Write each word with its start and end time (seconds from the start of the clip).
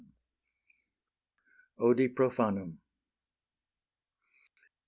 ODI 1.77 2.07
PROFANUM. 2.07 2.79